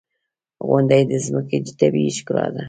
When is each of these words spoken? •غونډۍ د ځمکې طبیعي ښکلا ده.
•غونډۍ 0.67 1.01
د 1.09 1.13
ځمکې 1.25 1.57
طبیعي 1.79 2.11
ښکلا 2.17 2.45
ده. 2.53 2.59